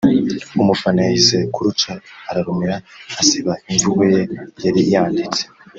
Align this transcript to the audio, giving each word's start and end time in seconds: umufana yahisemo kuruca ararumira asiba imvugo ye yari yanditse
umufana 0.61 0.99
yahisemo 1.01 1.47
kuruca 1.55 1.91
ararumira 2.29 2.75
asiba 3.21 3.53
imvugo 3.71 4.01
ye 4.13 4.21
yari 4.63 4.81
yanditse 4.93 5.41